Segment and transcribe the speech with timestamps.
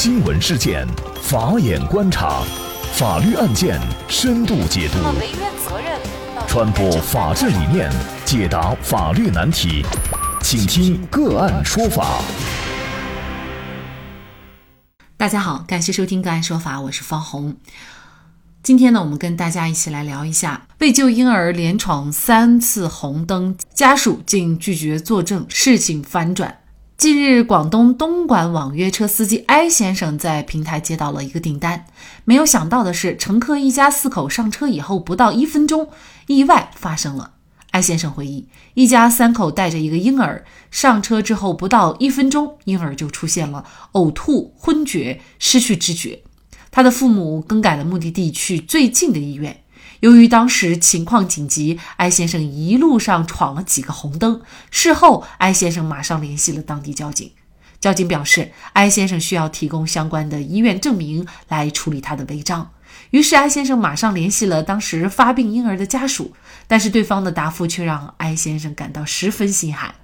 [0.00, 0.86] 新闻事件，
[1.20, 2.44] 法眼观察，
[2.92, 4.98] 法律案件深度解读，
[6.46, 7.90] 传播法治理念，
[8.24, 9.84] 解答法律难题，
[10.40, 12.22] 请听个案说法。
[15.16, 17.56] 大家好，感谢收听个案说法，我是方红。
[18.62, 26.60] 今天呢，我们跟大家一起来聊一下为救婴儿连闯三次红灯，家属竟拒绝作证，事情反转。
[26.98, 31.86] 近日，广东东莞网约车司机艾先生在平台接到了一个订单，
[32.24, 35.90] 没有想到的是，乘客一家四口上车以后不到一分钟，
[36.26, 37.34] 意外发生了。
[37.70, 46.22] 艾先生回忆，一家三口带着一个婴儿上车之后不到一分钟，婴儿就出现了呕吐、昏厥、失去知觉。
[46.72, 49.62] 他的父母更改了目的地，去最近的医院。
[50.00, 54.40] 由于当时情况紧急，艾先生一路上闯了几个红灯。
[54.70, 57.32] 事后，艾先生马上联系了当地交警。
[57.80, 62.70] 交警表示，艾先生需要提供相关的医院证明来处理他的违章。
[63.10, 66.32] 于是，艾先生马上联系了当时发病婴儿的家属，
[66.66, 69.94] 但是对方的答复却让艾先生感到十分心寒。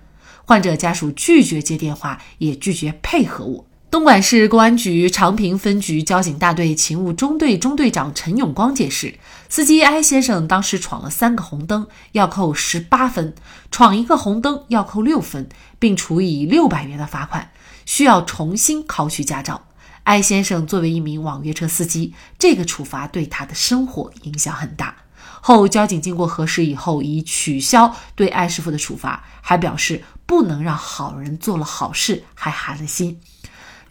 [0.44, 3.66] 患者家属拒绝接电话，也拒绝配合我。
[3.94, 9.14] 东莞市公安局长平分局交警大队勤务中队中队长陈永光解释，
[9.48, 13.34] 司机艾先生当时闯了三个红灯，要扣十八分；
[13.70, 17.52] 闯一个红灯要扣六分，并处以六百元的罚款，
[17.86, 19.68] 需要重新考取驾照。
[20.02, 24.96] 艾先生作为一名网约车司机，这个处罚对他的生活影响很大。
[25.40, 33.20] 后交警经过核实以后，已取消对艾师傅的处罚，还表示不能让好人做了好事还寒了心。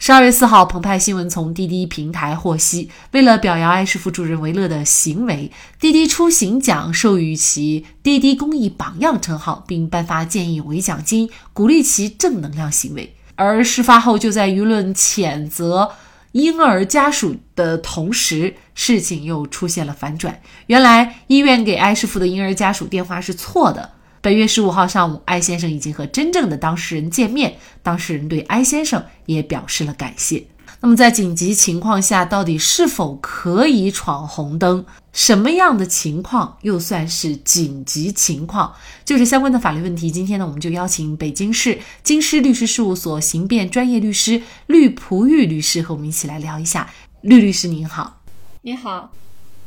[0.06, 13.16] 十二月四号，澎湃新闻从滴滴平台获悉，为了表扬艾师傅助人为乐的行为，滴滴出行奖授予其“滴滴公益榜样”称号，并颁发见义勇为奖金，鼓励其正能量行为。
[13.34, 15.92] 而事发后，就在舆论谴责
[16.32, 20.38] 婴儿家属的同时，事情又出现了反转。
[20.66, 23.92] 原来，医院给艾师傅的婴儿家属电话是错的。
[24.24, 30.46] 本月十五号上午，艾先生已经和真正的当事人见面，当事人对艾先生也表示了感谢。
[30.80, 34.86] 那么，在紧急情况下，到底是否可以闯红灯？
[35.12, 38.72] 什么样的情况又算是紧急情况？
[39.04, 40.10] 就是相关的法律问题。
[40.10, 46.88] 今天呢，我们就邀请北京市京师律师事务所刑辩专业律师绿璞玉律师和我们一起来聊一下。
[47.20, 48.22] 绿律师您好，
[48.62, 49.12] 你好，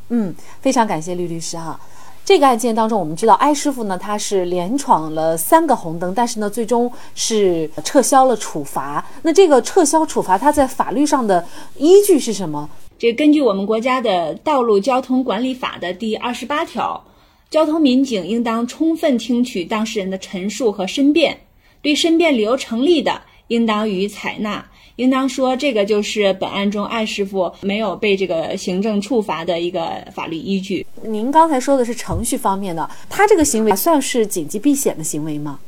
[0.08, 1.78] 嗯，非常感谢绿律师哈。
[2.28, 9.02] 这个案件当中，我们知道艾师傅呢，他是连闯了三个红灯，但是呢，最终是撤销了处罚。
[9.22, 11.42] 那这个撤销处罚，它在法律上的
[11.78, 12.68] 依据是什么？
[12.98, 17.02] 这根据我们国家的《道路交通管理法》的第二十八条，
[17.48, 21.34] 交通民警应当充分听取当事人的陈述和申辩，
[21.80, 24.62] 对申辩理由成立的，应当予以采纳。
[24.98, 30.84] 应当说，这个就是本案中艾师傅没有被这个行政处罚的一个法律依据。
[31.04, 35.60] 您刚才说的是程序方面的，他这个行为算是紧急避险的行为吗？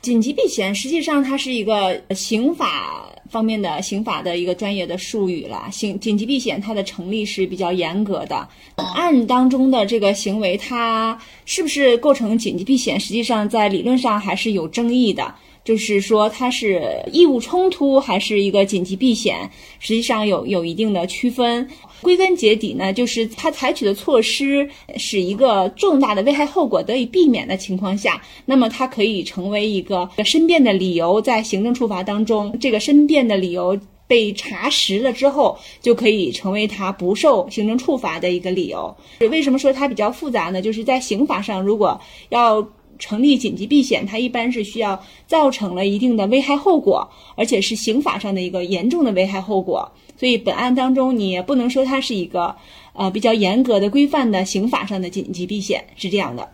[0.00, 5.68] 紧急避险实际上它是一个刑法方面的刑法的一个专业的术语了。
[5.72, 8.48] 刑紧急避险它的成立是比较严格的。
[8.76, 15.34] 本案当中的这个行为，它是不是构成紧急避险，实际上在理论上还是有争议的。
[15.64, 21.68] 就是说，它是义务冲突还是一个紧急避险，实际上有有一定的区分。
[22.00, 38.92] 归根结底呢，就是他采取的措施使一个重大的危害后果得以避免的情况下，那么它可以成为一个申辩的理由，在行政处罚当中，这个申辩的理由被查实了之后，就可以成为他不受行政处罚的一个理由。
[39.30, 40.60] 为什么说它比较复杂呢？
[40.60, 42.00] 就是在刑法上，如果
[42.30, 42.60] 要
[43.02, 49.90] 成立紧急避险，它一般是需要造成了一定的危害后果，而且是刑法上的一个严重的危害后果。
[50.16, 52.54] 所以本案当中，你也不能说它是一个
[52.92, 56.48] 呃比较严格的规范的刑法上的紧急避险，是这样的。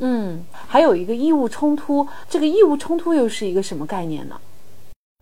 [0.00, 4.36] 嗯，还有一个义务冲突，这个义务冲突又是一个什么概念呢？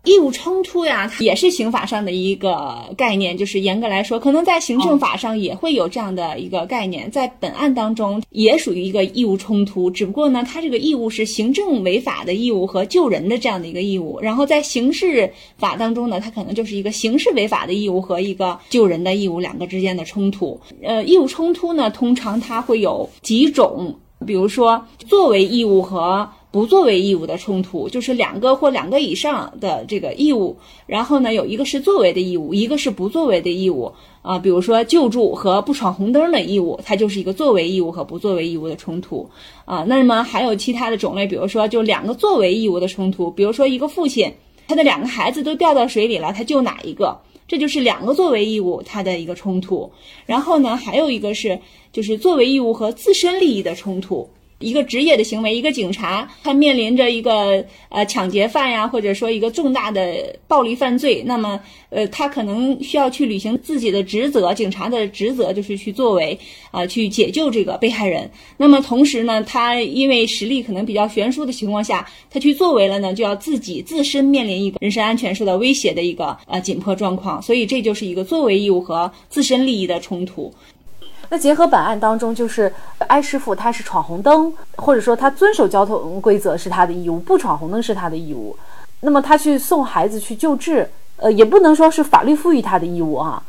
[0.05, 20.59] 义务冲突呀，也是刑法上的一个概念，就是严格来说，可能在行政法上也会有这样的一个概念，在本案当中也属于一个义务冲突，只不过呢，它这个义务是行政违法的义务和救人的这样的一个义务，然后在刑事法当中呢，它可能就是一个刑事违法的义务和一个救人的义务两个之间的冲突。
[20.83, 26.29] 呃，义务冲突呢，通常它会有几种，比如说作为义务和。
[26.55, 30.55] 不作为义务的冲突，就是两个或两个以上的这个义务，
[30.87, 33.91] 然后呢，有一个是作为的义务，一个是不作为的义务
[34.21, 34.39] 啊。
[34.39, 39.29] 比如说救助和不闯红灯的义务，它就是一个作为义务和不作为义务的冲突
[39.65, 39.83] 啊。
[39.85, 44.33] 那么还有其他的种类，比如说就两个作为义务的冲突，比如说一个父亲
[44.65, 47.19] 他的两个孩子都掉到水里了，他救哪一个？
[47.49, 49.91] 这就是两个作为义务它的一个冲突。
[50.25, 51.59] 然后呢，还有一个是
[51.91, 54.29] 就是作为义务和自身利益的冲突。
[54.59, 61.59] 一个职业的行为，一个警察，他面临着一个呃抢劫犯呀，或者说一个重大的暴力犯罪，那么
[61.89, 66.37] 呃他可能需要去履行自己的职责，警察的职责就是去作为
[66.71, 68.29] 啊去解救这个被害人。
[68.57, 80.53] 那么同时呢，他因为实力可能比较悬殊的情况下，他去作为了呢，就要自己自身面临一个人身安全受到威胁的一个呃紧迫状况，所以这就是一个作为义务和自身利益的冲突。
[81.29, 82.71] 那结合本案当中，就是
[83.07, 88.55] 艾师傅他是闯红灯，或者说他遵守交通规则是他的义务，不闯红灯是他的义务。
[89.01, 93.43] 那么他去送孩子去救治，呃，也不能说是法律赋予他的义务啊，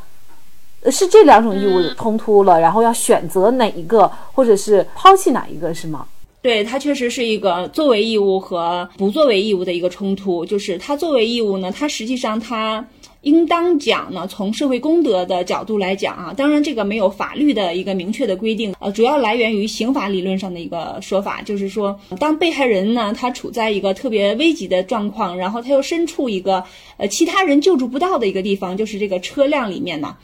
[0.91, 6.07] 是这两种义务冲突了，然后要选择哪一个，或者是抛弃哪一个，是吗？
[6.43, 10.47] 对，它确实是一个作为义务和不作为义务的一个冲突。
[10.47, 12.85] 就是他作为义务呢，它实际上它。
[13.23, 26.63] 应当讲呢，从社会公德的角度来讲啊，当然这个没有法律的一个明确的规定，呃，主要来源于刑法理论上的一个说法，就是说，当被害人呢，他处在一个特别危急的状况，然后他又身处一个
[26.97, 30.17] 呃其他人救助不到的一个地方，就是这个车辆里面呢。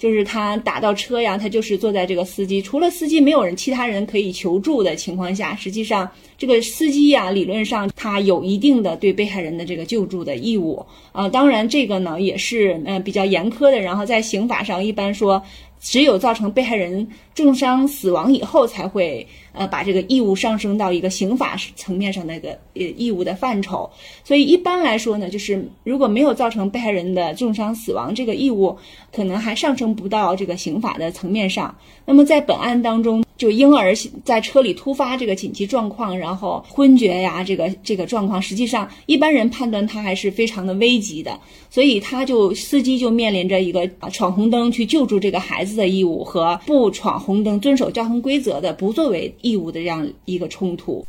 [0.00, 10.82] 就是他打到车呀，他就是坐在这个司机，除了司机没有人，其他人可以求助的情况下，实际上这个司机呀，理论上他有一定的对被害人的这个救助的义务
[11.12, 11.28] 啊。
[11.28, 15.42] 当然，这个呢也是嗯比较严苛的，然后在刑法上一般说。
[15.80, 23.90] 只有造成被害人重伤死亡以后，才会呃把这个义务上升到一个刑法层面上的一个呃义务的范畴。
[24.22, 28.76] 所以一般来说呢，就是如果没有造成被害人的重伤死亡，这个义务
[29.10, 31.74] 可能还上升不到这个刑法的层面上。
[32.04, 33.24] 那么在本案当中。
[33.40, 41.40] 就婴儿在车里突发这个紧急状况，然后昏厥呀，这个这个状况，实际上一般人判断他还是非常的危急的，
[41.70, 51.02] 所以他就司机就面临着一个闯红灯去救助这个孩子的义务和不闯红灯遵守交通规则的不作为义务的这样一个冲突。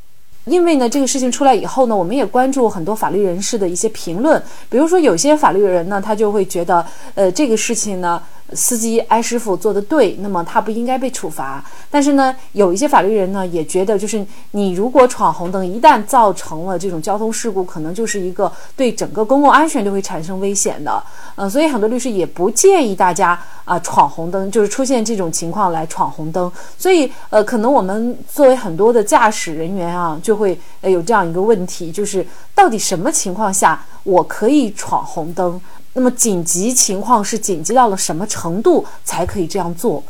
[0.46, 8.24] 因为呢，这个事情出来以后呢，我们也关注很多法律人士的一些评论，比如说有些法律人呢，他就会觉得，呃，这个事情呢。
[8.54, 11.64] 司机艾师傅做的对，那么他不应该被处罚。
[11.90, 21.02] 但是呢，有一些法律人呢也觉得，就是你如果闯红灯，一旦造成了这种交通事故，可能就是一个对整个公共安全都会产生危险的。
[21.36, 26.52] 嗯，所以很多律师也不建议大家啊闯红灯，就是出现这种情况来闯红灯。
[26.78, 35.60] 所以呃，可能我们作为很多的驾驶人员啊，就会呃有这样一个问题，就是到底什么情况下我可以闯红灯？
[35.94, 40.04] 那么紧急情况是紧急到了什么程度才可以这样做？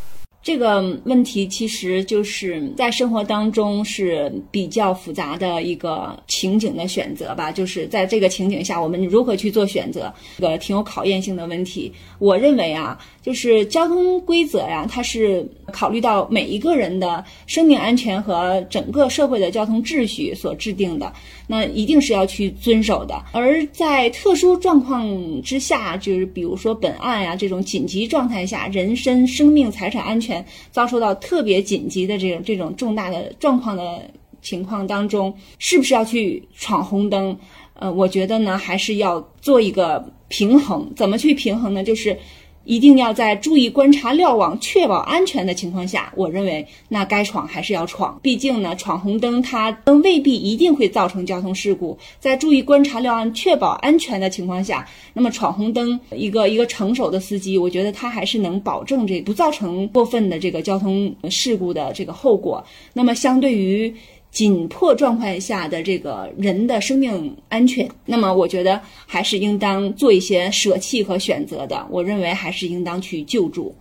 [0.43, 7.51] 这个问题其实就是在生活当中是比较复杂的一个情景的选择吧。
[7.51, 11.93] 就是在这个情景下，我们如何去做选择，这个挺有考验性的问题。
[12.17, 21.13] 我认为啊，就是交通规则呀，它是考虑到每一个人的生命安全和整个社会的交通秩序所制定的，
[21.45, 23.23] 那一定是要去遵守的。
[23.31, 30.43] 而在特殊状况之下，就是比如说本案呀这种紧急状态下，人身、生命、财产安全。
[30.71, 34.01] 遭受到特别紧急的这种这种重大的状况的
[34.41, 37.37] 情况当中，是不是要去闯红灯？
[37.73, 40.91] 呃，我觉得呢，还是要做一个平衡。
[40.95, 41.83] 怎么去平衡呢？
[41.83, 42.17] 就是。
[42.63, 48.19] 一定要在注意观察瞭望、确保安全的情况下，我认为那该闯还是要闯。
[48.21, 51.97] 毕竟呢，闯红灯它未必一定会造成交通事故。
[52.19, 62.63] 在注意观察瞭望、确保安全的情况下，那么闯红灯，一个一个成熟的司机，我觉得他还是能保证这不造成过分的这个交通事故的这个后果。
[62.93, 63.93] 那么相对于。
[64.31, 71.85] 紧迫状况下的这个人的生命安全，那么我觉得还是应当做一些舍弃和选择的。
[71.89, 73.75] 我认为还是应当去救助。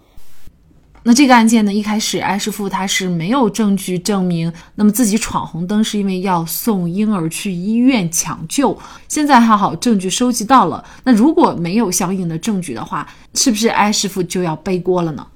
[1.03, 8.77] 那这个案件呢，一开始艾师傅他是没有证据证明，那么自己闯红灯是因为要送婴儿去医院抢救。
[9.09, 10.85] 现在还好，证据收集到了。
[11.05, 15.27] 那如果没有相应的证据的话，是不是艾师傅就要背锅了呢？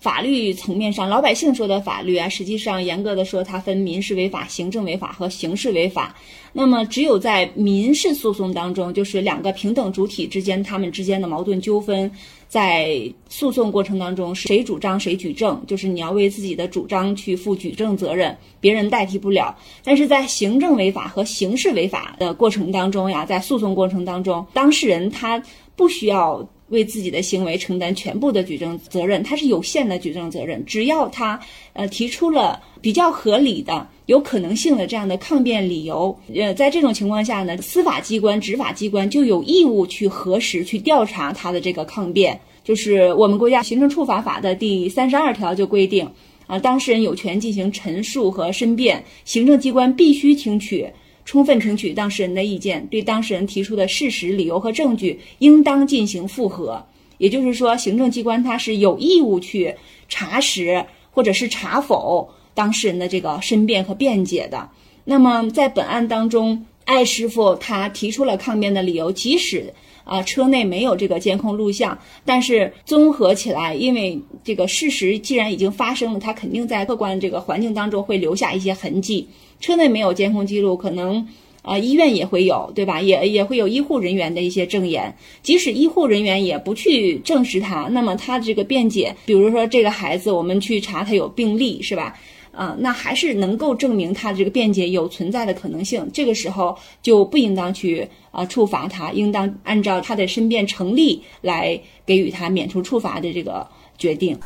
[0.00, 6.14] 法律层面上，老百姓说的法律啊，实际上严格的说，它分民事违法、行政违法和刑事违法。
[6.52, 12.08] 那么，只有在民事诉讼当中，就是两个平等主体之间，他们之间的矛盾纠纷，
[12.46, 19.56] 在诉讼过程当中，谁主张谁举证，就是你要为自己的主张去负举证责任，别人代替不了。
[19.82, 25.42] 但是在行政违法和刑事违法的过程当中呀，在诉讼过程当中，当事人他
[25.74, 26.48] 不需要。
[26.68, 30.64] 为自己的行为承担全部的举证责任，他是有限的举证责任。
[30.64, 31.38] 只要他
[31.72, 42.38] 呃提出了比较合理的、有可能性的这样的抗辩理由，呃，在这种情况下呢，司法机关、执法机关就有义务去核实、去调查他的这个抗辩。
[42.62, 46.06] 就是我们国家行政处罚法的第三十二条就规定，
[46.46, 50.86] 啊，当事人有权进行陈述和申辩，行政机关必须听取。
[51.28, 56.82] 充分听取当事人的意见，对当事人提出的事实、理由和证据，应当进行复核。
[57.18, 59.74] 也就是说，行政机关他是有义务去
[60.08, 64.70] 查实或者是查否当事人的这个申辩和辩解的。
[65.04, 69.74] 那么，在本案当中，艾师傅他提出了抗辩的理由，即使
[70.08, 79.28] 啊车内没有这个监控录像，但是综合起来，因为这个事实既然已经发生了，他肯定在客观这个环境当中会留下一些痕迹。
[79.60, 81.28] 车内没有监控记录，可能
[81.62, 83.02] 啊医院也会有，对吧？
[83.02, 85.14] 也也会有医护人员的一些证言。
[85.42, 92.18] 即使医护人员也不去证实他，那么他这个辩解，比如说这个孩子，我们去查他有病历，是吧？
[92.58, 96.04] 啊，那还是能够证明他的这个辩解有存在的可能性。
[96.12, 103.64] 这个时候就不应当去啊处罚他，应当按照他的申辩成立来给予他免除处罚的这个
[103.96, 104.36] 决定。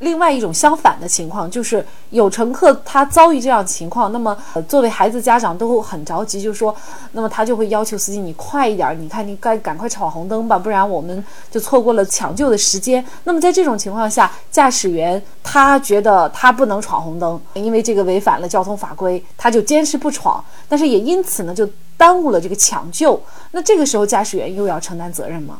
[0.00, 6.74] 另外一种相反的情况，就是有乘客他遭遇这样情况，那么作为孩子家长都很着急，就说，
[7.12, 13.04] 那么他就会要求司机你快一点，你看你该赶快闯红灯吧，不然我们就错过了抢救的时间。
[13.24, 23.22] 那么在这种情况下，驾驶员他觉得他不能闯红灯，因为这个违反了交通法规，他就坚持不闯，但是也因此呢就耽误了这个抢救。
[23.52, 25.58] 那这个时候驾驶员又要承担责任吗？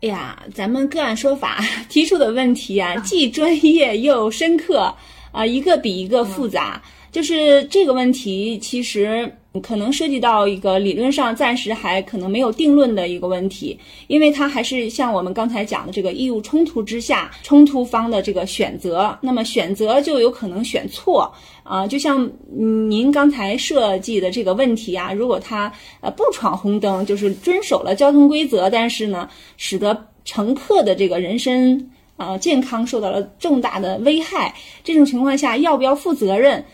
[0.00, 4.94] 哎呀，咱们个案说法提出的问题啊，既专业又深刻
[5.32, 6.80] 啊，一个比一个复杂。
[7.10, 13.76] 就是这个问题，其实可能涉及到一个理论上暂时还可能没有定论的一个问题，
[14.06, 21.32] 因为它还是像我们刚才讲的这个义务冲突之下，冲突方的这个选择，那么选择就有可能选错
[21.64, 21.86] 啊。
[21.86, 36.64] 就像您刚才设计的这个问题啊，如果他呃不闯红灯，就是遵守了交通规则，但是呢，使得乘客的这个人身啊健康受到了重大的危害，这种情况下要不要负责任？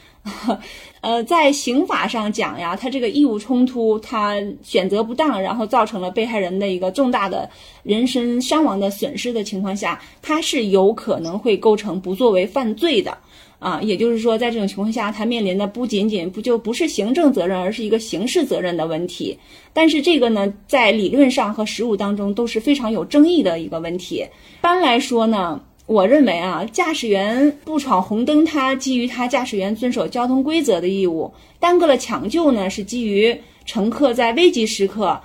[1.04, 7.46] 呃，在刑法上讲呀，他这个义务冲突，他选择不当，然后造成了被害人的一个重大的
[7.82, 13.14] 人身伤亡的损失的情况下，他是有可能会构成不作为犯罪的
[13.58, 13.78] 啊。
[13.82, 19.38] 也就是说，在这种情况下，他面临的不仅仅不就不是行政责任，而是一个刑事责任的问题。
[19.74, 24.16] 但是这个呢，在理论上和实务当中都是非常有争议的一个问题。
[24.16, 25.60] 一般来说呢。
[25.86, 35.20] 我认为啊，驾驶员不闯红灯，他基于他驾驶员遵守交通规则的义务；耽搁了抢救呢，是基于乘客在危急时刻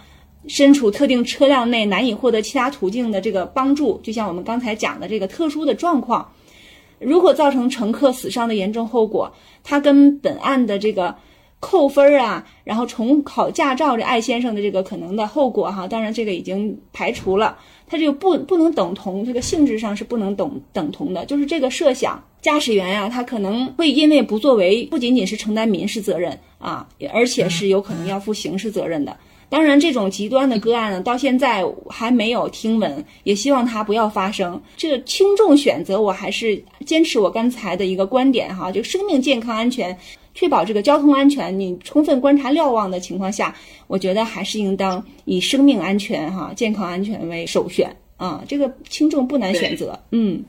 [0.48, 4.02] 身处特定车辆内难以获得其他途径的这个帮助。
[4.04, 6.30] 就像我们刚才讲的这个特殊的状况，
[7.00, 11.16] 如果造成乘客死伤的严重后果，他跟本案的这个
[11.62, 17.58] 扣分啊，然后重考驾照这艾先生的这个可能的后果哈，当然这个已经排除了。
[17.90, 21.26] 它就不不能等同，这个性质上是不能等等同的。
[21.26, 29.18] 就是这个设想，驾驶员呀，他可能会因为不作为，不仅仅是承担民事责任啊，而且是有可能要负刑事责任的。
[29.50, 34.62] 当然，这种极端的个案呢，到现在还没有听闻，也希望它不要发生。
[34.78, 39.98] 这个轻重选择，我还是坚持我刚才的一个观点哈，就生命健康安全。
[40.40, 43.54] 确保这个交通安全，你充分观察瞭望的情况下，
[43.88, 48.42] 我觉得还是应当以生命安全、哈健康安全为首选啊。
[48.48, 50.00] 这个轻重不难选择。
[50.12, 50.42] 嗯，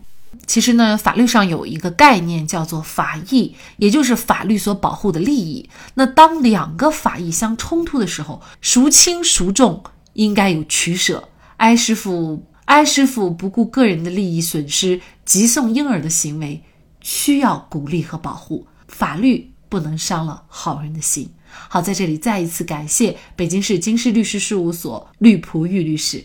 [0.46, 5.68] 其实呢，法律上有一个概念叫做法益，也就是法律所保护的利益。
[5.94, 9.82] 那当两个法益相冲突的时候，孰轻孰重，
[10.12, 11.28] 应该有取舍。
[11.56, 16.62] 艾师傅，艾师傅不顾个人的利益损失，急送婴儿的行为，
[17.00, 18.68] 需要鼓励和保护。
[18.86, 19.50] 法律。
[19.70, 21.30] 不能伤了好人的心。
[21.68, 26.22] 好，在这里再一次感谢北京市京师律师事务所律仆玉律师。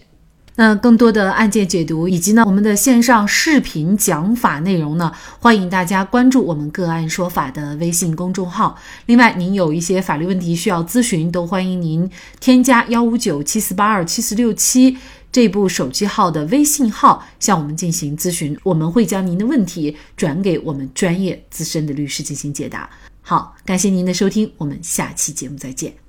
[0.58, 8.78] 那更多的案件解读以及呢我们的线上视频讲法内容呢，欢迎大家关注我们个案说法的微信公众号。
[9.08, 12.10] 另外，您有一些法律问题需要咨询，都欢迎您
[12.40, 14.98] 添加幺五九七四八二七四六七
[15.30, 22.90] 这部手机号的微信号向我们进行咨询，我们会将您的问题转给我们专业资深的律师进行解答。
[23.28, 26.05] 好，感谢您的收听，我们下期节目再见。